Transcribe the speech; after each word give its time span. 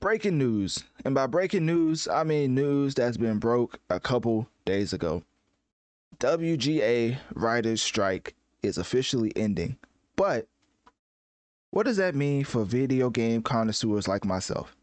Breaking 0.00 0.38
news. 0.38 0.82
And 1.04 1.14
by 1.14 1.26
breaking 1.26 1.66
news, 1.66 2.08
I 2.08 2.24
mean 2.24 2.54
news 2.54 2.94
that's 2.94 3.18
been 3.18 3.38
broke 3.38 3.78
a 3.90 4.00
couple 4.00 4.48
days 4.64 4.94
ago. 4.94 5.22
WGA 6.18 7.18
writers' 7.34 7.82
strike 7.82 8.34
is 8.62 8.78
officially 8.78 9.30
ending. 9.36 9.76
But 10.16 10.48
what 11.70 11.84
does 11.84 11.98
that 11.98 12.14
mean 12.14 12.44
for 12.44 12.64
video 12.64 13.10
game 13.10 13.42
connoisseurs 13.42 14.08
like 14.08 14.24
myself? 14.24 14.74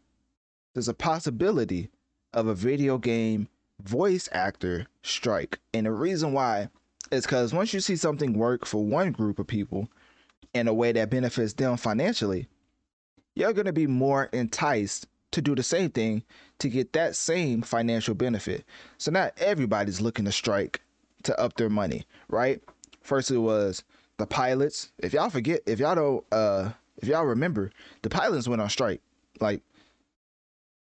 There's 0.74 0.88
a 0.88 0.94
possibility 0.94 1.90
of 2.32 2.46
a 2.46 2.54
video 2.54 2.96
game 2.96 3.48
voice 3.82 4.28
actor 4.30 4.86
strike. 5.02 5.58
And 5.74 5.86
the 5.86 5.90
reason 5.90 6.32
why 6.32 6.68
is 7.10 7.24
because 7.24 7.52
once 7.52 7.74
you 7.74 7.80
see 7.80 7.96
something 7.96 8.34
work 8.34 8.64
for 8.64 8.84
one 8.84 9.10
group 9.10 9.40
of 9.40 9.48
people 9.48 9.88
in 10.54 10.68
a 10.68 10.74
way 10.74 10.92
that 10.92 11.10
benefits 11.10 11.54
them 11.54 11.76
financially, 11.76 12.46
you're 13.38 13.52
going 13.52 13.66
to 13.66 13.72
be 13.72 13.86
more 13.86 14.24
enticed 14.32 15.06
to 15.30 15.40
do 15.40 15.54
the 15.54 15.62
same 15.62 15.90
thing 15.90 16.24
to 16.58 16.68
get 16.68 16.92
that 16.92 17.14
same 17.14 17.62
financial 17.62 18.14
benefit. 18.14 18.64
So 18.98 19.12
not 19.12 19.32
everybody's 19.36 20.00
looking 20.00 20.24
to 20.24 20.32
strike 20.32 20.80
to 21.22 21.38
up 21.40 21.54
their 21.54 21.70
money, 21.70 22.04
right? 22.28 22.60
First 23.00 23.30
it 23.30 23.38
was 23.38 23.84
the 24.16 24.26
pilots. 24.26 24.90
If 24.98 25.12
y'all 25.12 25.30
forget, 25.30 25.60
if 25.66 25.78
y'all 25.78 25.94
don't 25.94 26.24
uh 26.32 26.70
if 27.00 27.06
y'all 27.08 27.24
remember, 27.24 27.70
the 28.02 28.10
pilots 28.10 28.48
went 28.48 28.60
on 28.60 28.70
strike. 28.70 29.00
Like 29.40 29.62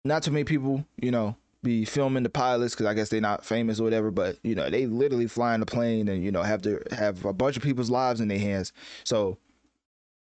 not 0.03 0.23
too 0.23 0.31
many 0.31 0.43
people, 0.43 0.83
you 0.99 1.11
know, 1.11 1.35
be 1.61 1.85
filming 1.85 2.23
the 2.23 2.29
pilots 2.29 2.73
because 2.73 2.87
I 2.87 2.95
guess 2.95 3.09
they're 3.09 3.21
not 3.21 3.45
famous 3.45 3.79
or 3.79 3.83
whatever. 3.83 4.09
But 4.09 4.39
you 4.43 4.55
know, 4.55 4.67
they 4.67 4.87
literally 4.87 5.27
fly 5.27 5.53
in 5.53 5.59
the 5.59 5.67
plane 5.67 6.07
and 6.07 6.23
you 6.23 6.31
know 6.31 6.41
have 6.41 6.63
to 6.63 6.81
have 6.91 7.23
a 7.23 7.33
bunch 7.33 7.55
of 7.55 7.61
people's 7.61 7.91
lives 7.91 8.19
in 8.19 8.29
their 8.29 8.39
hands. 8.39 8.73
So 9.03 9.37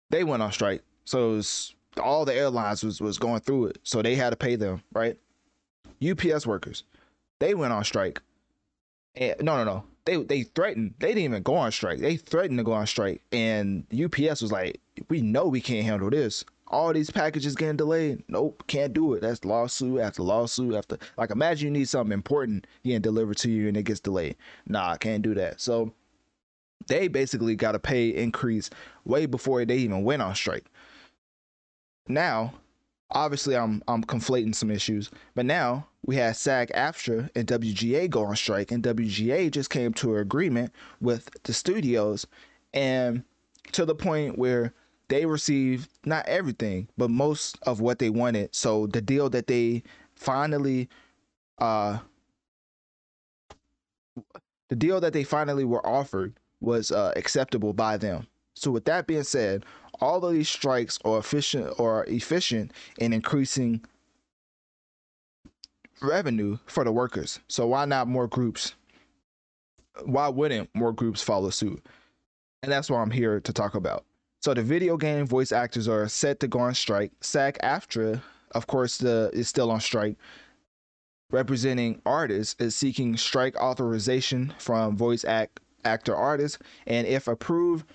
they 0.10 0.26
went 0.26 0.44
on 0.44 0.52
strike. 0.52 0.82
So 1.06 1.32
was, 1.32 1.74
all 2.02 2.26
the 2.26 2.34
airlines 2.34 2.84
was 2.84 3.02
was 3.02 3.18
going 3.18 3.42
through 3.42 3.68
it. 3.68 3.80
So 3.84 4.02
they 4.02 4.16
had 4.16 4.32
to 4.32 4.36
pay 4.36 4.56
them 4.56 4.84
right. 4.94 5.18
UPS 6.08 6.48
workers, 6.48 6.84
they 7.40 7.54
went 7.54 7.74
on 7.74 7.84
strike. 7.84 8.22
And 9.16 9.36
no, 9.42 9.58
no, 9.58 9.64
no. 9.64 9.84
They 10.06 10.18
they 10.24 10.44
threatened. 10.44 10.96
They 11.00 11.10
didn't 11.10 11.24
even 11.24 11.44
go 11.44 11.56
on 11.56 11.72
strike. 11.72 12.00
They 12.00 12.18
threatened 12.18 12.58
to 12.58 12.64
go 12.64 12.74
on 12.74 12.88
strike. 12.88 13.22
And 13.32 13.86
UPS 13.94 14.42
was 14.42 14.52
like, 14.52 14.80
"We 15.10 15.22
know 15.22 15.48
we 15.48 15.62
can't 15.62 15.86
handle 15.86 16.10
this 16.10 16.44
all 16.72 16.94
these 16.94 17.12
packages 17.12 17.56
getting 17.56 17.76
delayed. 17.76 18.24
Nope, 18.28 18.64
can't 18.68 18.94
do 18.94 19.14
it. 19.14 19.22
That's 19.22 19.46
lawsuit 19.46 20.00
after 20.00 20.24
lawsuit 20.24 20.74
after. 20.74 20.98
Like, 21.18 21.30
imagine 21.30 21.68
you 21.68 21.80
need 21.80 21.90
something 21.90 22.14
important 22.14 22.66
getting 22.84 23.02
delivered 23.02 23.38
to 23.38 23.52
you 23.52 23.68
and 23.68 23.78
it 23.78 23.84
gets 23.84 24.00
delayed. 24.00 24.38
Nah, 24.68 24.96
can't 24.96 25.22
do 25.22 25.34
that. 25.36 25.60
So 25.60 25.94
they 26.88 27.08
basically 27.10 27.56
got 27.56 27.76
a 27.76 27.80
pay 27.80 28.10
increase 28.10 28.70
way 29.06 29.26
before 29.26 29.64
they 29.66 29.78
even 29.78 30.04
went 30.04 30.22
on 30.22 30.34
strike. 30.34 30.66
Now, 32.08 32.54
obviously, 33.12 33.56
I'm 33.56 33.84
I'm 33.88 34.04
conflating 34.04 34.56
some 34.56 34.72
issues, 34.72 35.10
but 35.36 35.46
now 35.46 35.88
we 36.06 36.16
had 36.16 36.36
SAG-AFTRA 36.36 37.30
and 37.36 37.48
WGA 37.48 38.10
go 38.10 38.24
on 38.26 38.36
strike, 38.36 38.72
and 38.72 38.84
WGA 38.84 39.52
just 39.52 39.70
came 39.70 39.94
to 39.96 40.16
an 40.16 40.22
agreement 40.22 40.74
with 41.00 41.30
the 41.44 41.54
studios, 41.54 42.26
and 42.74 43.24
to 43.74 43.86
the 43.86 43.96
point 43.96 44.38
where 44.38 44.74
they 45.10 45.26
received 45.26 45.90
not 46.06 46.26
everything, 46.28 46.88
but 46.98 47.10
most 47.10 47.58
of 47.64 47.82
what 47.82 48.00
they 48.00 48.10
wanted. 48.10 48.56
So 48.56 48.88
the 48.88 49.02
deal 49.02 49.30
that 49.30 49.48
they 49.48 49.84
finally 50.16 50.90
uh 51.60 52.00
the 54.70 54.76
deal 54.76 55.02
that 55.02 55.14
they 55.14 55.24
finally 55.24 55.66
were 55.66 55.86
offered 55.86 56.34
was 56.62 56.92
uh, 56.92 57.12
acceptable 57.18 57.74
by 57.74 57.98
them. 57.98 58.26
So 58.56 58.72
with 58.72 58.86
that 58.86 59.08
being 59.08 59.24
said, 59.24 59.66
all 60.00 60.24
of 60.26 60.34
these 60.34 60.50
strikes 60.50 61.00
are 61.06 61.20
efficient 61.20 61.80
or 61.80 62.06
efficient 62.06 62.72
in 62.98 63.14
increasing 63.14 63.84
revenue 66.02 66.58
for 66.66 66.84
the 66.84 66.92
workers. 66.92 67.40
So 67.48 67.68
why 67.68 67.86
not 67.86 68.08
more 68.08 68.28
groups? 68.28 68.74
Why 70.06 70.28
wouldn't 70.28 70.70
more 70.74 70.92
groups 70.92 71.22
follow 71.22 71.50
suit? 71.50 71.86
And 72.64 72.72
that's 72.72 72.90
what 72.90 72.98
I'm 72.98 73.12
here 73.12 73.40
to 73.40 73.54
talk 73.54 73.76
about. 73.76 74.06
So 74.42 74.54
the 74.54 74.64
video 74.64 74.98
game 74.98 75.28
voice 75.28 75.52
actors 75.52 75.88
are 75.88 76.08
set 76.08 76.40
to 76.40 76.48
go 76.48 76.60
on 76.60 76.74
strike. 76.74 77.12
SAG-AFTRA, 77.22 78.22
of 78.52 78.68
course, 78.68 78.98
the 78.98 79.30
is 79.34 79.48
still 79.48 79.70
on 79.70 79.80
strike. 79.80 80.18
Representing 81.30 82.02
artists 82.06 82.56
is 82.60 82.76
seeking 82.76 83.18
strike 83.18 83.56
authorization 83.58 84.54
from 84.58 84.98
voice 84.98 85.24
act 85.24 85.60
actor 85.86 86.16
artists, 86.16 86.58
and 86.88 87.08
if 87.08 87.28
approved, 87.28 87.86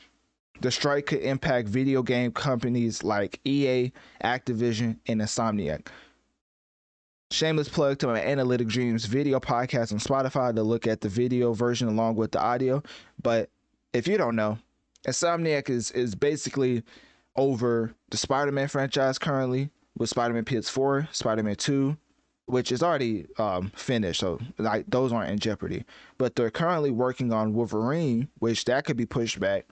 the 0.61 0.71
strike 0.71 1.06
could 1.06 1.21
impact 1.21 1.69
video 1.69 2.03
game 2.03 2.33
companies 2.33 3.03
like 3.03 3.41
EA, 3.44 3.93
Activision, 4.22 4.99
and 5.06 5.21
Insomniac. 5.21 5.89
Shameless 7.31 7.69
plug 7.69 7.99
to 7.99 8.06
my 8.06 8.22
Analytic 8.22 8.69
Dreamz 8.69 9.06
video 9.06 9.41
podcast 9.41 9.93
on 9.93 9.99
Spotify 9.99 10.55
to 10.55 10.62
look 10.62 10.87
at 10.87 11.00
the 11.00 11.09
video 11.09 11.53
version 11.53 11.89
along 11.89 12.15
with 12.15 12.33
the 12.33 12.41
audio. 12.41 12.83
But 13.21 13.50
if 13.93 14.06
you 14.06 14.17
don't 14.17 14.37
know, 14.37 14.59
Insomniac 15.06 15.69
is 15.69 15.91
is 15.91 16.15
basically 16.15 16.83
over 17.37 17.94
the 18.11 18.17
Spider-Man 18.17 18.69
franchise 18.69 19.19
currently 19.19 19.71
with 19.99 20.09
Spider-Man 20.09 20.44
PS4, 20.44 21.15
Spider-Man 21.15 21.56
2, 21.56 21.97
which 22.47 22.71
is 22.71 22.83
already 22.83 23.27
um, 23.38 23.71
finished, 23.75 24.21
so 24.21 24.41
like 24.59 24.84
those 24.88 25.12
aren't 25.12 25.31
in 25.31 25.38
jeopardy. 25.38 25.84
But 26.19 26.37
they're 26.37 26.50
currently 26.50 26.91
working 26.91 27.33
on 27.33 27.55
Wolverine, 27.55 28.28
which 28.38 28.65
that 28.67 28.84
could 28.84 28.97
be 28.97 29.06
pushed 29.06 29.41
back. 29.41 29.67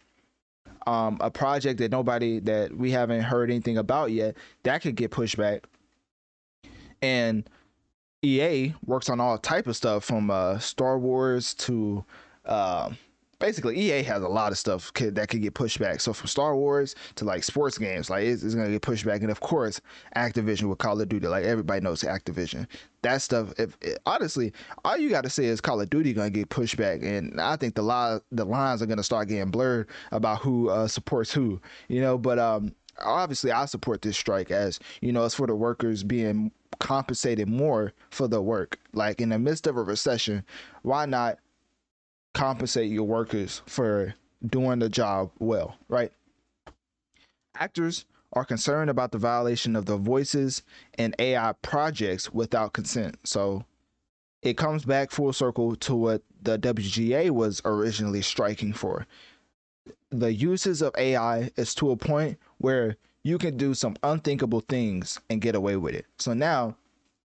Um, 0.87 1.17
a 1.21 1.31
project 1.31 1.78
that 1.78 1.91
nobody 1.91 2.41
that 2.41 2.77
we 2.77 2.91
haven't 2.91 3.22
heard 3.22 3.50
anything 3.50 3.78
about 3.78 4.11
yet 4.12 4.37
that 4.65 4.83
could 4.83 4.97
get 4.97 5.11
pushed 5.11 5.39
back. 5.39 5.67
And 7.00 7.49
EA 8.22 8.75
works 8.84 9.09
on 9.09 9.21
all 9.21 9.39
type 9.39 9.67
of 9.67 9.77
stuff 9.77 10.05
from 10.05 10.31
uh, 10.31 10.59
Star 10.59 10.99
Wars 10.99 11.55
to 11.55 12.05
uh, 12.45 12.91
basically 13.39 13.78
EA 13.78 14.03
has 14.03 14.22
a 14.22 14.28
lot 14.28 14.53
of 14.53 14.59
stuff 14.59 14.93
could, 14.93 15.15
that 15.15 15.28
could 15.28 15.43
get 15.43 15.55
pushed 15.55 15.78
back. 15.78 16.00
So 16.00 16.12
from 16.12 16.28
Star 16.28 16.56
Wars 16.56 16.95
to 17.17 17.25
like 17.25 17.45
sports 17.45 17.78
games, 17.78 18.11
like 18.11 18.25
it's, 18.25 18.43
it's, 18.43 18.55
gonna 18.55 18.71
get 18.71 18.83
pushed 18.83 19.05
back, 19.05 19.22
and 19.22 19.31
of 19.31 19.41
course 19.41 19.81
Activision 20.17 20.69
with 20.69 20.78
Call 20.78 21.00
of 21.00 21.09
Duty, 21.09 21.27
like 21.27 21.45
everybody 21.45 21.81
knows 21.81 22.03
Activision. 22.03 22.66
That 23.03 23.22
stuff, 23.22 23.53
if 23.59 23.77
it, 23.81 23.98
honestly, 24.07 24.53
all 24.84 24.97
you 24.97 25.10
got 25.10 25.25
to 25.25 25.31
say 25.31 25.45
is 25.45 25.60
Call 25.60 25.81
of 25.81 25.91
Duty 25.91 26.13
gonna 26.13 26.31
get 26.31 26.48
pushed 26.48 26.77
back, 26.77 27.01
and 27.03 27.41
I 27.41 27.57
think 27.57 27.75
the 27.75 27.83
line 27.83 28.21
the 28.33 28.45
lines 28.45 28.83
are 28.83 28.86
gonna 28.86 29.03
start 29.03 29.28
getting 29.28 29.51
blurred 29.51 29.89
about 30.13 30.41
who 30.41 30.71
uh, 30.71 30.89
supports 30.89 31.33
who, 31.33 31.60
you 31.89 32.01
know. 32.01 32.16
But 32.19 32.39
um, 32.39 32.75
obviously, 33.03 33.53
I 33.53 33.66
support 33.66 34.03
this 34.03 34.16
strike 34.16 34.51
as 34.51 34.80
you 35.01 35.13
know 35.13 35.25
it's 35.25 35.34
for 35.34 35.47
the 35.47 35.54
workers 35.54 36.03
being 36.03 36.51
compensated 36.78 37.48
more 37.48 37.92
for 38.10 38.28
the 38.28 38.42
work. 38.42 38.78
Like 38.92 39.21
in 39.21 39.30
the 39.30 39.39
midst 39.39 39.66
of 39.66 39.77
a 39.77 39.83
recession, 39.83 40.45
why 40.83 41.07
not 41.07 41.39
compensate 42.34 42.91
your 42.91 43.07
workers 43.07 43.63
for 43.66 44.15
doing 44.45 44.81
the 44.81 44.89
job 44.89 45.31
well, 45.39 45.77
right? 45.89 46.13
Actors 47.57 48.04
are 48.34 48.45
concerned 48.45 48.91
about 48.91 49.13
the 49.13 49.19
violation 49.19 49.77
of 49.77 49.86
the 49.86 49.97
voices 49.97 50.63
and 50.98 51.15
AI 51.19 51.54
projects 51.63 52.33
without 52.33 52.72
consent. 52.72 53.16
So 53.25 53.65
it 54.42 54.59
comes 54.59 54.84
back 54.84 55.10
full 55.10 55.33
circle 55.33 55.77
to 55.77 55.95
what 55.95 56.22
the 56.42 56.59
WGA 56.59 57.31
was 57.31 57.63
originally 57.65 58.21
striking 58.21 58.72
for. 58.72 59.07
The 60.10 60.33
uses 60.33 60.83
of 60.83 60.95
AI 60.98 61.51
is 61.57 61.75
to 61.77 61.92
a 61.92 61.97
point 61.97 62.39
where 62.59 62.97
you 63.22 63.39
can 63.39 63.57
do 63.57 63.72
some 63.72 63.97
unthinkable 64.03 64.60
things 64.60 65.21
and 65.30 65.41
get 65.41 65.54
away 65.54 65.77
with 65.77 65.95
it. 65.95 66.07
So 66.19 66.34
now 66.34 66.77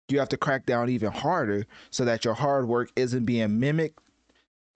you 0.10 0.20
have 0.20 0.30
to 0.30 0.38
crack 0.38 0.66
down 0.66 0.90
even 0.90 1.12
harder 1.12 1.66
so 1.90 2.06
that 2.06 2.24
your 2.24 2.34
hard 2.34 2.68
work 2.68 2.92
isn't 2.96 3.26
being 3.26 3.60
mimicked 3.60 4.00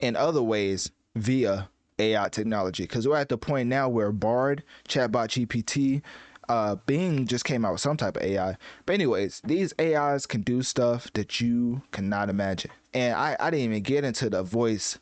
in 0.02 0.16
other 0.16 0.42
ways 0.42 0.90
via 1.16 1.70
AI 1.98 2.28
technology. 2.28 2.82
Because 2.82 3.08
we're 3.08 3.16
at 3.16 3.30
the 3.30 3.38
point 3.38 3.68
now 3.68 3.88
where 3.88 4.12
Bard, 4.12 4.62
Chatbot 4.88 5.28
GPT, 5.28 6.02
uh, 6.48 6.74
Bing 6.74 7.26
just 7.26 7.44
came 7.44 7.64
out 7.64 7.72
with 7.72 7.80
some 7.80 7.96
type 7.96 8.16
of 8.16 8.22
AI. 8.22 8.56
But 8.84 8.94
anyways, 8.94 9.40
these 9.44 9.72
AIs 9.80 10.26
can 10.26 10.42
do 10.42 10.62
stuff 10.62 11.10
that 11.14 11.40
you 11.40 11.80
cannot 11.92 12.28
imagine. 12.28 12.70
And 12.92 13.14
I, 13.14 13.36
I 13.40 13.50
didn't 13.50 13.64
even 13.64 13.82
get 13.82 14.04
into 14.04 14.28
the 14.28 14.42
voice 14.42 14.98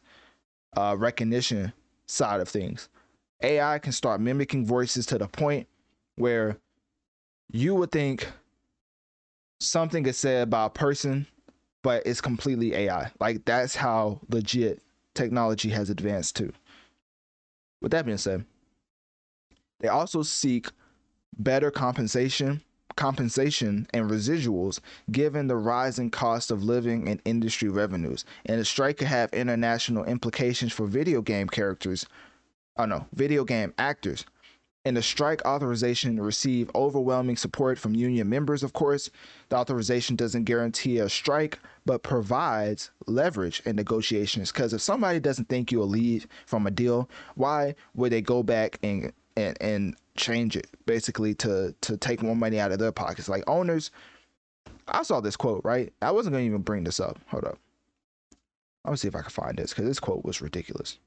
uh, 0.77 0.95
recognition 0.99 1.73
side 2.07 2.41
of 2.41 2.49
things. 2.49 2.89
AI 3.43 3.79
can 3.79 3.93
start 3.93 4.21
mimicking 4.21 4.67
voices 4.67 5.07
to 5.07 5.19
the 5.19 5.27
point 5.27 5.67
where 6.17 6.59
you 7.51 7.75
would 7.75 7.91
think 7.91 8.29
something 9.61 10.05
is 10.07 10.19
said 10.19 10.51
by 10.51 10.67
a 10.67 10.71
person, 10.71 11.27
but 11.83 12.07
it's 12.07 12.21
completely 12.21 12.75
AI. 12.75 13.11
Like 13.19 13.47
that's 13.47 13.75
how 13.75 14.21
legit 14.29 14.83
technology 15.15 15.71
has 15.71 15.91
advanced 15.91 16.37
too. 16.37 16.53
With 17.81 17.93
that 17.93 18.07
being 18.07 18.19
said, 18.19 18.45
they 19.81 19.89
also 19.89 20.23
seek 20.23 20.69
better 21.39 21.71
compensation 21.71 22.63
compensation 23.01 23.87
and 23.95 24.11
residuals 24.11 24.81
given 25.11 25.47
the 25.47 25.57
rising 25.57 26.11
cost 26.11 26.51
of 26.51 26.63
living 26.63 27.09
and 27.09 27.19
industry 27.25 27.71
revenues. 27.71 28.27
And 28.45 28.61
the 28.61 28.65
strike 28.65 28.99
could 28.99 29.09
have 29.09 29.33
international 29.33 30.05
implications 30.05 30.73
for 30.75 30.87
video 30.87 31.23
game 31.23 31.49
characters, 31.49 32.05
oh 32.77 32.85
no, 32.85 33.07
video 33.15 33.45
game 33.45 33.73
actors. 33.79 34.27
And 34.85 34.97
the 34.97 35.03
strike 35.03 35.45
authorization 35.47 36.21
received 36.21 36.71
overwhelming 36.75 37.37
support 37.37 37.79
from 37.79 37.95
union 37.95 38.29
members, 38.29 38.63
of 38.63 38.75
course. 38.75 39.11
The 39.51 39.57
authorization 39.57 40.17
doesn't 40.17 40.45
guarantee 40.45 40.99
a 40.99 41.09
strike, 41.09 41.59
but 41.85 42.03
provides 42.03 42.91
leverage 43.07 43.61
in 43.67 43.77
negotiations. 43.77 44.51
Because 44.51 44.73
if 44.73 44.81
somebody 44.81 45.21
doesn't 45.21 45.49
think 45.49 45.71
you'll 45.71 45.89
leave 45.89 46.27
from 46.47 46.67
a 46.67 46.71
deal, 46.71 47.11
why 47.35 47.75
would 47.95 48.13
they 48.13 48.23
go 48.23 48.43
back 48.43 48.79
and 48.83 49.13
and, 49.37 49.57
and 49.61 49.97
change 50.17 50.57
it 50.57 50.69
basically 50.87 51.35
to 51.35 51.75
to 51.83 51.97
take 51.97 52.23
more 52.23 52.37
money 52.37 52.59
out 52.59 52.73
of 52.73 52.79
their 52.79 52.93
pockets? 52.93 53.29
Like 53.29 53.45
owners, 53.47 53.91
I 54.89 55.03
saw 55.03 55.21
this 55.21 55.37
quote, 55.37 55.63
right? 55.65 55.93
I 56.01 56.13
wasn't 56.13 56.35
gonna 56.35 56.47
even 56.47 56.63
bring 56.63 56.85
this 56.85 57.01
up. 57.01 57.19
Hold 57.29 57.45
up. 57.45 57.59
Let 58.85 58.93
me 58.93 58.97
see 58.97 59.09
if 59.09 59.17
I 59.17 59.21
can 59.21 59.31
find 59.31 59.59
this 59.59 59.71
because 59.71 59.85
this 59.85 60.01
quote 60.01 60.25
was 60.25 60.41
ridiculous 60.41 60.99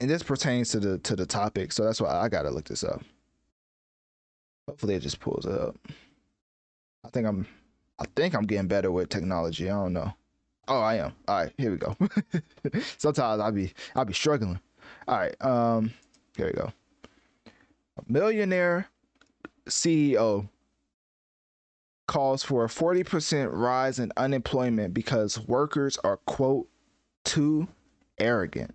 and 0.00 0.08
this 0.08 0.22
pertains 0.22 0.70
to 0.70 0.80
the 0.80 0.98
to 0.98 1.16
the 1.16 1.26
topic, 1.26 1.72
so 1.72 1.84
that's 1.84 2.00
why 2.00 2.10
I 2.10 2.28
gotta 2.28 2.50
look 2.50 2.66
this 2.66 2.84
up. 2.84 3.02
Hopefully, 4.68 4.96
it 4.96 5.00
just 5.00 5.18
pulls 5.18 5.46
up. 5.46 5.76
I 7.02 7.08
think 7.08 7.26
I'm, 7.26 7.46
I 7.98 8.04
think 8.14 8.34
I'm 8.34 8.44
getting 8.44 8.68
better 8.68 8.92
with 8.92 9.08
technology. 9.08 9.70
I 9.70 9.72
don't 9.72 9.94
know. 9.94 10.12
Oh, 10.68 10.80
I 10.80 10.96
am. 10.96 11.14
All 11.26 11.36
right, 11.36 11.52
here 11.56 11.70
we 11.70 11.78
go. 11.78 11.96
Sometimes 12.98 13.40
I'll 13.40 13.50
be 13.50 13.72
I'll 13.96 14.04
be 14.04 14.12
struggling. 14.12 14.60
All 15.08 15.16
right, 15.16 15.34
um, 15.42 15.94
here 16.36 16.48
we 16.48 16.52
go. 16.52 16.70
A 17.96 18.12
millionaire 18.12 18.88
CEO 19.70 20.46
calls 22.06 22.42
for 22.42 22.66
a 22.66 22.68
40% 22.68 23.48
rise 23.50 23.98
in 23.98 24.12
unemployment 24.18 24.92
because 24.92 25.40
workers 25.40 25.96
are 26.04 26.18
quote 26.18 26.68
too 27.24 27.68
arrogant. 28.18 28.74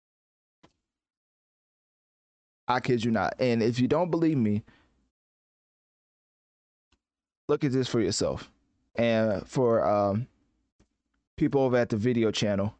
I 2.71 2.79
kid 2.79 3.03
you 3.03 3.11
not. 3.11 3.35
And 3.39 3.61
if 3.61 3.79
you 3.79 3.87
don't 3.87 4.09
believe 4.09 4.37
me, 4.37 4.63
look 7.47 7.63
at 7.63 7.71
this 7.71 7.87
for 7.87 7.99
yourself. 7.99 8.49
And 8.95 9.45
for 9.47 9.85
um, 9.85 10.27
people 11.37 11.61
over 11.61 11.77
at 11.77 11.89
the 11.89 11.97
video 11.97 12.31
channel, 12.31 12.73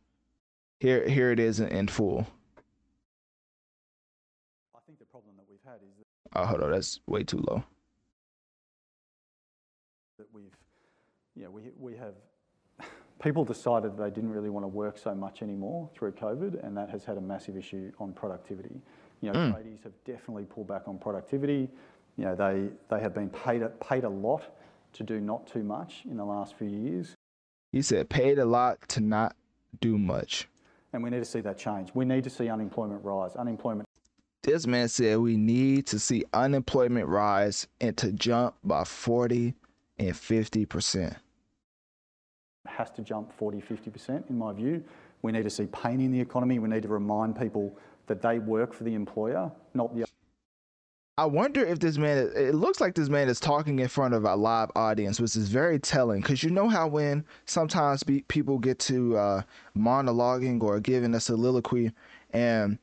here 0.80 1.08
here 1.08 1.32
it 1.32 1.40
is 1.40 1.60
in, 1.60 1.68
in 1.70 1.88
full. 1.88 2.26
I 4.76 4.80
think 4.86 5.00
the 5.00 5.06
problem 5.06 5.36
that 5.38 5.46
we've 5.50 5.60
had 5.66 5.76
is 5.76 5.96
that, 5.98 6.40
Oh, 6.40 6.46
hold 6.46 6.64
on, 6.64 6.72
that's 6.72 7.00
way 7.08 7.24
too 7.24 7.44
low. 7.48 7.64
that 10.18 10.28
we've, 10.34 10.56
you 11.36 11.44
know, 11.44 11.52
we, 11.52 11.72
we 11.78 11.96
have, 11.98 12.14
people 13.22 13.46
decided 13.46 13.98
they 13.98 14.10
didn't 14.10 14.32
really 14.32 14.50
want 14.50 14.64
to 14.64 14.68
work 14.68 14.98
so 14.98 15.14
much 15.14 15.42
anymore 15.42 15.90
through 15.96 16.12
COVID, 16.14 16.66
and 16.66 16.76
that 16.76 16.90
has 16.90 17.06
had 17.06 17.18
a 17.18 17.22
massive 17.22 17.56
issue 17.56 17.92
on 18.00 18.14
productivity. 18.14 18.82
You 19.22 19.32
know, 19.32 19.40
hmm. 19.40 19.56
tradies 19.56 19.84
have 19.84 19.94
definitely 20.06 20.46
pulled 20.46 20.68
back 20.68 20.88
on 20.88 20.98
productivity. 20.98 21.70
You 22.18 22.26
know, 22.26 22.36
they, 22.36 22.70
they 22.90 23.02
have 23.02 23.14
been 23.14 23.30
paid 23.30 23.62
a, 23.62 23.70
paid 23.70 24.04
a 24.04 24.10
lot 24.10 24.44
to 24.94 25.04
do 25.04 25.20
not 25.20 25.48
too 25.48 25.64
much 25.64 26.04
in 26.10 26.18
the 26.18 26.26
last 26.26 26.58
few 26.58 26.68
years, 26.68 27.16
He 27.72 27.82
said 27.82 28.10
paid 28.10 28.40
a 28.40 28.46
lot 28.46 28.88
to 28.90 29.00
not 29.00 29.36
do 29.80 29.98
much. 29.98 30.48
and 30.92 31.02
we 31.02 31.10
need 31.10 31.20
to 31.20 31.26
see 31.26 31.40
that 31.42 31.58
change. 31.58 31.90
We 31.94 32.04
need 32.04 32.24
to 32.26 32.30
see 32.30 32.50
unemployment 32.50 33.04
rise. 33.04 33.36
Unemployment 33.36 33.88
This 34.44 34.68
man 34.68 34.90
said 34.90 35.20
we 35.20 35.38
need 35.38 35.86
to 35.88 36.00
see 36.00 36.26
unemployment 36.34 37.08
rise 37.08 37.68
and 37.80 37.96
to 37.98 38.12
jump 38.12 38.56
by 38.64 38.84
40 38.84 39.54
and 39.98 40.18
50 40.18 40.66
percent. 40.66 41.16
Has 42.72 42.90
to 42.92 43.02
jump 43.02 43.32
40, 43.38 43.62
50% 43.62 44.30
in 44.30 44.38
my 44.38 44.54
view. 44.54 44.84
We 45.22 45.32
need 45.32 45.44
to 45.44 45.50
see 45.50 45.68
pain 45.68 46.02
in 46.02 46.12
the 46.12 46.20
economy. 46.20 46.60
We 46.60 46.70
need 46.70 46.84
to 46.84 46.90
remind 46.90 47.40
people 47.40 47.78
that 48.08 48.22
they 48.22 48.40
work 48.40 48.74
for 48.74 48.84
the 48.84 48.94
employer, 48.96 49.52
not 49.74 49.96
the 49.96 50.06
I 51.18 51.26
wonder 51.26 51.64
if 51.64 51.80
this 51.80 52.00
man, 52.00 52.32
it 52.36 52.56
looks 52.56 52.82
like 52.82 52.96
this 52.96 53.10
man 53.10 53.30
is 53.30 53.40
talking 53.40 53.80
in 53.80 53.90
front 53.90 54.14
of 54.14 54.24
a 54.24 54.36
live 54.36 54.72
audience, 54.76 55.20
which 55.20 55.36
is 55.36 55.50
very 55.50 55.78
telling. 55.78 56.22
Because 56.22 56.42
you 56.42 56.50
know 56.50 56.68
how 56.68 56.88
when 56.88 57.26
sometimes 57.46 58.02
be, 58.02 58.22
people 58.22 58.58
get 58.58 58.80
to 58.80 59.18
uh, 59.18 59.42
monologuing 59.78 60.64
or 60.64 60.80
giving 60.80 61.14
a 61.14 61.20
soliloquy 61.20 61.92
and 62.32 62.80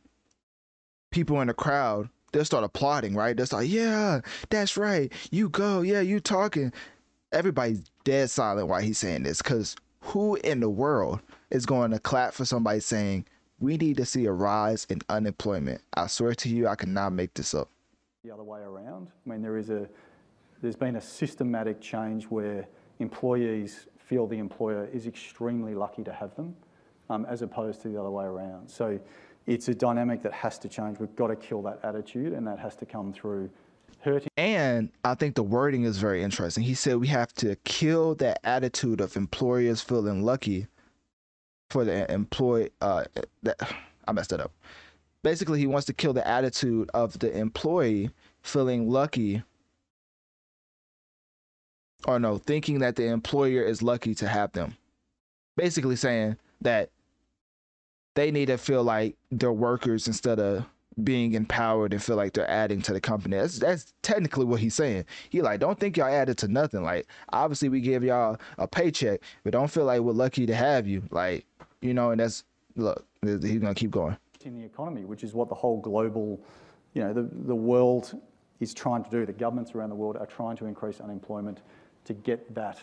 people 1.10 1.40
in 1.40 1.48
the 1.48 1.54
crowd, 1.54 2.10
they'll 2.32 2.44
start 2.44 2.62
applauding, 2.62 3.16
right? 3.16 3.36
They'll 3.36 3.46
start, 3.46 3.64
yeah, 3.64 4.20
that's 4.50 4.76
right. 4.76 5.10
You 5.30 5.48
go. 5.48 5.80
Yeah, 5.80 6.02
you 6.02 6.20
talking. 6.20 6.72
Everybody's 7.32 7.82
dead 8.08 8.30
silent 8.30 8.68
while 8.68 8.80
he's 8.80 8.96
saying 8.96 9.24
this. 9.24 9.42
Because 9.42 9.76
who 10.00 10.36
in 10.36 10.60
the 10.60 10.70
world 10.70 11.20
is 11.50 11.66
going 11.66 11.90
to 11.90 11.98
clap 11.98 12.32
for 12.32 12.46
somebody 12.46 12.80
saying, 12.80 13.26
we 13.60 13.76
need 13.76 13.98
to 13.98 14.06
see 14.06 14.24
a 14.24 14.32
rise 14.32 14.86
in 14.88 15.00
unemployment? 15.10 15.82
I 15.92 16.06
swear 16.06 16.34
to 16.34 16.48
you, 16.48 16.68
I 16.68 16.74
cannot 16.74 17.12
make 17.12 17.34
this 17.34 17.52
up. 17.52 17.68
the 18.24 18.32
other 18.32 18.44
way 18.44 18.60
around. 18.60 19.08
I 19.26 19.30
mean, 19.30 19.42
there 19.42 19.58
is 19.58 19.68
a, 19.68 19.86
there's 20.62 20.74
been 20.74 20.96
a 20.96 21.00
systematic 21.00 21.82
change 21.82 22.24
where 22.24 22.66
employees 22.98 23.88
feel 23.98 24.26
the 24.26 24.38
employer 24.38 24.88
is 24.90 25.06
extremely 25.06 25.74
lucky 25.74 26.02
to 26.04 26.12
have 26.12 26.34
them, 26.34 26.56
um, 27.10 27.26
as 27.28 27.42
opposed 27.42 27.82
to 27.82 27.88
the 27.88 28.00
other 28.00 28.10
way 28.10 28.24
around. 28.24 28.70
So 28.70 28.98
it's 29.46 29.68
a 29.68 29.74
dynamic 29.74 30.22
that 30.22 30.32
has 30.32 30.58
to 30.60 30.68
change. 30.68 30.98
We've 30.98 31.14
got 31.14 31.26
to 31.26 31.36
kill 31.36 31.60
that 31.62 31.80
attitude, 31.82 32.32
and 32.32 32.46
that 32.46 32.58
has 32.58 32.74
to 32.76 32.86
come 32.86 33.12
through 33.12 33.50
hurting. 34.00 34.28
And 34.36 34.90
I 35.04 35.14
think 35.14 35.34
the 35.34 35.42
wording 35.42 35.84
is 35.84 35.98
very 35.98 36.22
interesting. 36.22 36.64
He 36.64 36.74
said 36.74 36.96
we 36.96 37.08
have 37.08 37.32
to 37.34 37.56
kill 37.64 38.14
that 38.16 38.40
attitude 38.44 39.00
of 39.00 39.16
employers 39.16 39.80
feeling 39.80 40.22
lucky 40.22 40.66
for 41.70 41.84
the 41.84 42.10
employee. 42.12 42.70
Uh, 42.80 43.04
that 43.42 43.56
I 44.06 44.12
messed 44.12 44.32
it 44.32 44.40
up. 44.40 44.52
Basically, 45.22 45.58
he 45.58 45.66
wants 45.66 45.86
to 45.86 45.92
kill 45.92 46.12
the 46.12 46.26
attitude 46.26 46.90
of 46.94 47.18
the 47.18 47.36
employee 47.36 48.10
feeling 48.42 48.88
lucky, 48.88 49.42
or 52.06 52.18
no, 52.18 52.38
thinking 52.38 52.78
that 52.78 52.96
the 52.96 53.06
employer 53.06 53.62
is 53.62 53.82
lucky 53.82 54.14
to 54.14 54.28
have 54.28 54.52
them. 54.52 54.76
Basically, 55.56 55.96
saying 55.96 56.36
that 56.60 56.90
they 58.14 58.30
need 58.30 58.46
to 58.46 58.58
feel 58.58 58.82
like 58.82 59.16
they're 59.30 59.52
workers 59.52 60.06
instead 60.06 60.38
of 60.38 60.64
being 61.04 61.34
empowered 61.34 61.92
and 61.92 62.02
feel 62.02 62.16
like 62.16 62.32
they're 62.32 62.50
adding 62.50 62.82
to 62.82 62.92
the 62.92 63.00
company. 63.00 63.36
That's 63.36 63.58
that's 63.58 63.92
technically 64.02 64.44
what 64.44 64.60
he's 64.60 64.74
saying. 64.74 65.04
He 65.30 65.42
like, 65.42 65.60
don't 65.60 65.78
think 65.78 65.96
y'all 65.96 66.08
added 66.08 66.38
to 66.38 66.48
nothing. 66.48 66.82
Like, 66.82 67.06
obviously 67.32 67.68
we 67.68 67.80
give 67.80 68.02
y'all 68.02 68.38
a 68.58 68.66
paycheck, 68.66 69.20
but 69.44 69.52
don't 69.52 69.70
feel 69.70 69.84
like 69.84 70.00
we're 70.00 70.12
lucky 70.12 70.46
to 70.46 70.54
have 70.54 70.86
you. 70.86 71.02
Like, 71.10 71.46
you 71.80 71.94
know, 71.94 72.10
and 72.10 72.20
that's 72.20 72.44
look, 72.76 73.06
he's 73.22 73.58
gonna 73.58 73.74
keep 73.74 73.90
going. 73.90 74.16
in 74.44 74.58
the 74.58 74.64
economy, 74.64 75.04
which 75.04 75.24
is 75.24 75.34
what 75.34 75.48
the 75.48 75.54
whole 75.54 75.80
global, 75.80 76.40
you 76.94 77.02
know, 77.02 77.12
the, 77.12 77.28
the 77.46 77.54
world 77.54 78.20
is 78.60 78.74
trying 78.74 79.04
to 79.04 79.10
do, 79.10 79.24
the 79.24 79.32
governments 79.32 79.74
around 79.74 79.90
the 79.90 79.94
world 79.94 80.16
are 80.16 80.26
trying 80.26 80.56
to 80.56 80.66
increase 80.66 81.00
unemployment 81.00 81.60
to 82.04 82.14
get 82.14 82.54
that 82.54 82.78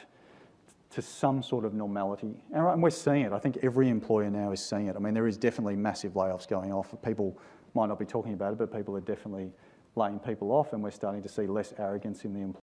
to 0.92 1.02
some 1.02 1.44
sort 1.44 1.66
of 1.66 1.74
normality. 1.74 2.34
And 2.54 2.82
we're 2.82 2.90
seeing 2.90 3.26
it. 3.26 3.34
I 3.34 3.40
think 3.40 3.58
every 3.64 3.90
employer 3.90 4.30
now 4.30 4.52
is 4.52 4.66
seeing 4.66 4.88
it. 4.88 4.96
I 4.96 5.00
mean, 5.00 5.14
there 5.14 5.28
is 5.28 5.38
definitely 5.38 5.76
massive 5.76 6.14
layoffs 6.14 6.48
going 6.48 6.72
off. 6.72 6.96
People 7.04 7.38
might 7.76 7.88
not 7.88 8.00
be 8.00 8.06
talking 8.06 8.34
about 8.34 8.54
it, 8.54 8.58
but 8.58 8.74
people 8.74 8.96
are 8.96 9.02
definitely 9.02 9.52
laying 9.96 10.20
people 10.20 10.52
off, 10.52 10.74
and 10.74 10.82
we're 10.82 10.92
starting 10.92 11.22
to 11.24 11.30
see 11.30 11.48
less 11.48 11.74
arrogance 11.78 12.26
in 12.26 12.34
the 12.34 12.40
employer. 12.40 12.60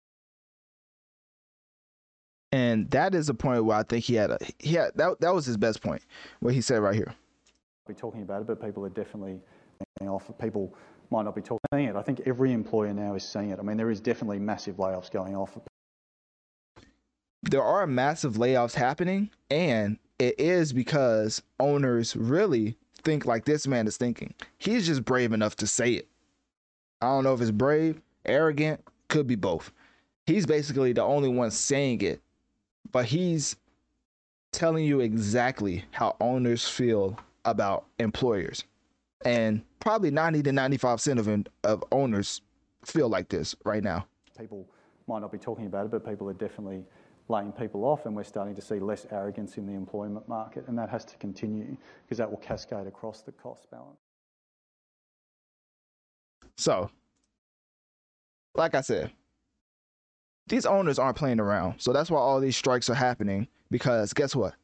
And 2.52 2.90
that 2.90 3.14
is 3.14 3.28
a 3.28 3.34
point 3.34 3.64
where 3.64 3.78
I 3.78 3.82
think 3.82 4.04
he 4.04 4.14
had 4.14 4.30
a 4.30 4.38
he 4.58 4.74
had 4.74 4.90
that 4.96 5.20
that 5.20 5.34
was 5.34 5.46
his 5.46 5.56
best 5.56 5.82
point, 5.82 6.02
what 6.40 6.52
he 6.52 6.60
said 6.60 6.82
right 6.82 6.94
here. 6.94 7.14
Be 7.88 7.94
talking 7.94 8.22
about 8.22 8.42
it, 8.42 8.46
but 8.46 8.62
people 8.62 8.84
are 8.84 8.90
definitely 8.90 9.40
off. 10.02 10.30
People 10.38 10.74
might 11.10 11.24
not 11.24 11.34
be 11.34 11.42
talking 11.42 11.60
it. 11.72 11.96
I 11.96 12.02
think 12.02 12.20
every 12.26 12.52
employer 12.52 12.92
now 12.92 13.14
is 13.14 13.24
seeing 13.24 13.50
it. 13.50 13.58
I 13.58 13.62
mean, 13.62 13.76
there 13.76 13.90
is 13.90 14.00
definitely 14.00 14.38
massive 14.38 14.76
layoffs 14.76 15.10
going 15.10 15.34
off. 15.34 15.58
There 17.42 17.62
are 17.62 17.86
massive 17.86 18.34
layoffs 18.34 18.74
happening, 18.74 19.30
and 19.50 19.98
it 20.18 20.38
is 20.38 20.72
because 20.72 21.42
owners 21.58 22.14
really 22.14 22.76
think 23.04 23.26
like 23.26 23.44
this 23.44 23.66
man 23.66 23.86
is 23.86 23.96
thinking. 23.96 24.34
He's 24.58 24.86
just 24.86 25.04
brave 25.04 25.32
enough 25.32 25.56
to 25.56 25.66
say 25.66 25.92
it. 25.92 26.08
I 27.00 27.06
don't 27.06 27.24
know 27.24 27.34
if 27.34 27.40
it's 27.40 27.50
brave, 27.50 28.00
arrogant, 28.24 28.80
could 29.08 29.26
be 29.26 29.34
both. 29.34 29.72
He's 30.26 30.46
basically 30.46 30.92
the 30.92 31.02
only 31.02 31.28
one 31.28 31.50
saying 31.50 32.00
it, 32.02 32.20
but 32.92 33.04
he's 33.06 33.56
telling 34.52 34.84
you 34.84 35.00
exactly 35.00 35.84
how 35.90 36.16
owners 36.20 36.68
feel 36.68 37.18
about 37.44 37.86
employers. 37.98 38.64
And 39.24 39.62
probably 39.80 40.10
90 40.10 40.44
to 40.44 40.52
95 40.52 40.96
percent 40.96 41.18
of, 41.18 41.46
of 41.64 41.84
owners 41.90 42.40
feel 42.84 43.08
like 43.08 43.28
this 43.28 43.54
right 43.64 43.82
now. 43.82 44.06
People 44.38 44.66
might 45.06 45.20
not 45.20 45.32
be 45.32 45.38
talking 45.38 45.66
about 45.66 45.86
it, 45.86 45.90
but 45.90 46.06
people 46.06 46.28
are 46.28 46.34
definitely 46.34 46.84
laying 47.32 47.50
people 47.50 47.84
off, 47.84 48.06
and 48.06 48.14
we're 48.14 48.22
starting 48.22 48.54
to 48.54 48.62
see 48.62 48.78
less 48.78 49.06
arrogance 49.10 49.56
in 49.56 49.66
the 49.66 49.72
employment 49.72 50.28
market, 50.28 50.68
and 50.68 50.78
that 50.78 50.88
has 50.88 51.04
to 51.06 51.16
continue 51.16 51.76
because 52.04 52.18
that 52.18 52.30
will 52.30 52.38
cascade 52.38 52.86
across 52.86 53.22
the 53.22 53.32
cost 53.32 53.68
balance. 53.70 53.98
So, 56.56 56.90
like 58.54 58.74
I 58.74 58.82
said, 58.82 59.10
these 60.46 60.66
owners 60.66 60.98
aren't 60.98 61.16
playing 61.16 61.40
around. 61.40 61.80
So 61.80 61.92
that's 61.92 62.10
why 62.10 62.18
all 62.20 62.40
these 62.40 62.56
strikes 62.56 62.90
are 62.90 62.94
happening 62.94 63.48
because 63.70 64.12
guess 64.12 64.36
what? 64.36 64.54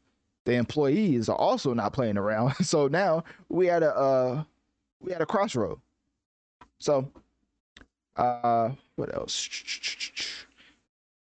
The 0.45 0.55
employees 0.55 1.29
are 1.29 1.37
also 1.37 1.75
not 1.75 1.93
playing 1.93 2.19
around. 2.19 2.55
So 2.63 2.89
now 2.89 3.25
we 3.49 3.71
at 3.71 3.83
a 3.83 3.97
uh, 3.97 4.45
we 5.01 5.13
at 5.13 5.21
a 5.21 5.27
crossroad. 5.27 5.79
So, 6.79 7.11
uh, 8.17 8.71
what 8.97 9.15
else? 9.15 9.49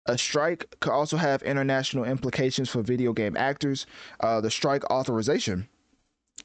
A 0.09 0.17
strike 0.17 0.75
could 0.81 0.93
also 0.93 1.17
have 1.17 1.43
international 1.43 2.05
implications 2.05 2.69
for 2.69 2.83
video 2.83 3.13
game 3.13 3.37
actors. 3.37 3.87
Uh, 4.21 4.41
the 4.41 4.51
strike 4.51 4.89
authorization 4.91 5.69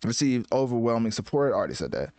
received 0.03 0.48
overwhelming 0.51 1.12
support. 1.12 1.53
I 1.53 1.56
already 1.56 1.75
said 1.75 1.91
that. 1.91 2.12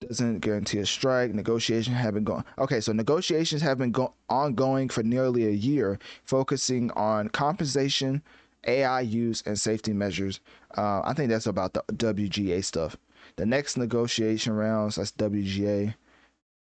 Doesn't 0.00 0.40
guarantee 0.40 0.78
a 0.78 0.86
strike. 0.86 1.32
Negotiations 1.32 1.96
have 1.96 2.14
been 2.14 2.24
going. 2.24 2.44
Okay, 2.58 2.80
so 2.80 2.92
negotiations 2.92 3.62
have 3.62 3.78
been 3.78 3.92
go- 3.92 4.12
ongoing 4.28 4.88
for 4.90 5.02
nearly 5.02 5.46
a 5.46 5.50
year, 5.50 5.98
focusing 6.24 6.90
on 6.90 7.28
compensation, 7.28 8.22
AI 8.66 9.00
use, 9.00 9.42
and 9.46 9.58
safety 9.58 9.94
measures. 9.94 10.40
Uh, 10.76 11.00
I 11.04 11.14
think 11.14 11.30
that's 11.30 11.46
about 11.46 11.72
the 11.72 11.82
WGA 11.92 12.62
stuff. 12.62 12.96
The 13.36 13.46
next 13.46 13.78
negotiation 13.78 14.52
rounds, 14.52 14.96
that's 14.96 15.12
WGA. 15.12 15.94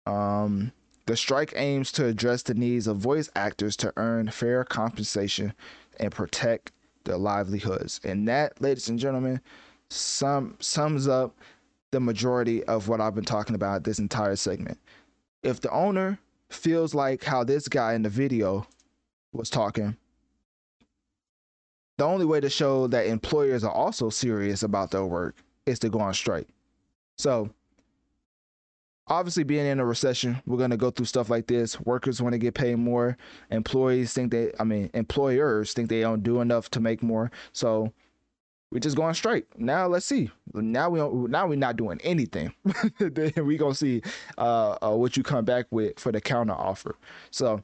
Um, 0.05 0.73
the 1.05 1.17
strike 1.17 1.53
aims 1.55 1.91
to 1.93 2.05
address 2.05 2.43
the 2.43 2.53
needs 2.53 2.87
of 2.87 2.97
voice 2.97 3.29
actors 3.35 3.75
to 3.77 3.93
earn 3.97 4.29
fair 4.29 4.63
compensation 4.63 5.53
and 5.99 6.11
protect 6.11 6.71
their 7.03 7.17
livelihoods. 7.17 7.99
And 8.03 8.27
that, 8.27 8.61
ladies 8.61 8.89
and 8.89 8.99
gentlemen, 8.99 9.41
sum, 9.89 10.55
sums 10.59 11.07
up 11.07 11.35
the 11.91 11.99
majority 11.99 12.63
of 12.65 12.87
what 12.87 13.01
I've 13.01 13.15
been 13.15 13.25
talking 13.25 13.55
about 13.55 13.83
this 13.83 13.99
entire 13.99 14.35
segment. 14.35 14.77
If 15.43 15.59
the 15.59 15.71
owner 15.71 16.19
feels 16.49 16.93
like 16.93 17.23
how 17.23 17.43
this 17.43 17.67
guy 17.67 17.93
in 17.93 18.03
the 18.03 18.09
video 18.09 18.65
was 19.33 19.49
talking, 19.49 19.97
the 21.97 22.05
only 22.05 22.25
way 22.25 22.39
to 22.39 22.49
show 22.49 22.87
that 22.87 23.05
employers 23.05 23.63
are 23.63 23.71
also 23.71 24.09
serious 24.09 24.63
about 24.63 24.91
their 24.91 25.05
work 25.05 25.35
is 25.65 25.79
to 25.79 25.89
go 25.89 25.99
on 25.99 26.13
strike. 26.13 26.47
So, 27.17 27.49
obviously, 29.07 29.43
being 29.43 29.65
in 29.65 29.79
a 29.79 29.85
recession, 29.85 30.41
we're 30.45 30.57
going 30.57 30.71
to 30.71 30.77
go 30.77 30.91
through 30.91 31.05
stuff 31.05 31.29
like 31.29 31.47
this. 31.47 31.79
Workers 31.81 32.21
want 32.21 32.33
to 32.33 32.39
get 32.39 32.53
paid 32.53 32.77
more. 32.77 33.17
Employees 33.49 34.13
think 34.13 34.31
they, 34.31 34.51
I 34.59 34.63
mean, 34.63 34.89
employers 34.93 35.73
think 35.73 35.89
they 35.89 36.01
don't 36.01 36.23
do 36.23 36.41
enough 36.41 36.69
to 36.71 36.79
make 36.79 37.03
more. 37.03 37.31
So, 37.53 37.91
we 38.71 38.79
just 38.79 38.95
going 38.95 39.13
straight. 39.13 39.45
Now 39.57 39.87
let's 39.87 40.05
see. 40.05 40.31
Now 40.53 40.89
we 40.89 40.99
don't, 40.99 41.29
now 41.29 41.45
we're 41.45 41.57
not 41.57 41.75
doing 41.75 41.99
anything. 42.03 42.53
then 42.99 43.33
we 43.45 43.57
gonna 43.57 43.75
see 43.75 44.01
uh, 44.37 44.77
uh, 44.81 44.95
what 44.95 45.17
you 45.17 45.23
come 45.23 45.43
back 45.43 45.65
with 45.71 45.99
for 45.99 46.11
the 46.11 46.21
counter 46.21 46.53
offer. 46.53 46.95
So 47.31 47.61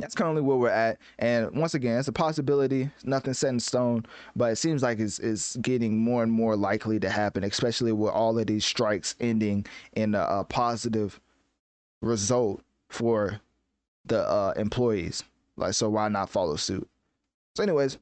that's 0.00 0.14
currently 0.14 0.42
where 0.42 0.56
we're 0.56 0.68
at. 0.68 0.98
And 1.18 1.50
once 1.52 1.74
again, 1.74 1.98
it's 1.98 2.08
a 2.08 2.12
possibility, 2.12 2.90
nothing 3.04 3.34
set 3.34 3.50
in 3.50 3.60
stone, 3.60 4.06
but 4.34 4.52
it 4.52 4.56
seems 4.56 4.82
like 4.82 4.98
it's, 4.98 5.18
it's 5.18 5.56
getting 5.56 5.98
more 5.98 6.22
and 6.22 6.32
more 6.32 6.56
likely 6.56 6.98
to 7.00 7.10
happen, 7.10 7.44
especially 7.44 7.92
with 7.92 8.12
all 8.12 8.38
of 8.38 8.46
these 8.46 8.64
strikes 8.64 9.14
ending 9.20 9.66
in 9.92 10.14
a, 10.14 10.22
a 10.22 10.44
positive 10.44 11.20
result 12.02 12.62
for 12.88 13.40
the 14.06 14.28
uh, 14.28 14.52
employees. 14.56 15.22
Like, 15.56 15.74
so 15.74 15.90
why 15.90 16.08
not 16.08 16.30
follow 16.30 16.56
suit? 16.56 16.88
So, 17.56 17.62
anyways, 17.62 17.98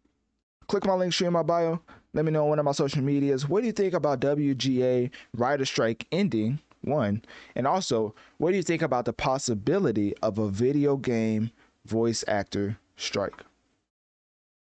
click 0.68 0.86
my 0.86 0.94
link, 0.94 1.12
share 1.12 1.30
my 1.30 1.42
bio. 1.42 1.80
Let 2.14 2.24
me 2.24 2.30
know 2.30 2.44
on 2.44 2.50
one 2.50 2.58
of 2.58 2.64
my 2.64 2.72
social 2.72 3.02
medias. 3.02 3.48
What 3.48 3.60
do 3.60 3.66
you 3.66 3.72
think 3.72 3.94
about 3.94 4.20
WGA 4.20 5.10
writer 5.36 5.64
strike 5.64 6.06
ending? 6.12 6.60
One, 6.82 7.22
and 7.56 7.66
also, 7.66 8.14
what 8.38 8.52
do 8.52 8.56
you 8.56 8.62
think 8.62 8.82
about 8.82 9.04
the 9.04 9.12
possibility 9.12 10.16
of 10.18 10.38
a 10.38 10.48
video 10.48 10.96
game 10.96 11.50
voice 11.88 12.22
actor 12.28 12.78
strike. 12.96 13.47